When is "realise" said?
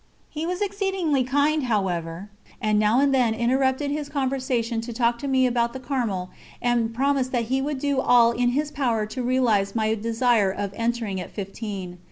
9.21-9.75